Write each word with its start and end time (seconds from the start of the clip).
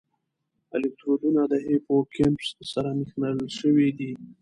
الکترودونه 0.75 1.41
د 1.51 1.53
هیپوکمپس 1.65 2.49
سره 2.73 2.89
نښلول 2.99 3.39
شوي 3.59 3.89
دي. 3.97 4.11